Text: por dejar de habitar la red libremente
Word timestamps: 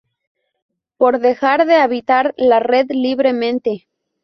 por 0.97 1.19
dejar 1.19 1.67
de 1.67 1.75
habitar 1.75 2.33
la 2.35 2.59
red 2.59 2.87
libremente 2.89 3.87